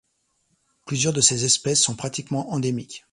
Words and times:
Plusieurs 0.87 1.13
de 1.13 1.21
ces 1.21 1.45
espèces 1.45 1.79
sont 1.83 1.95
pratiquement 1.95 2.51
endémiques. 2.51 3.05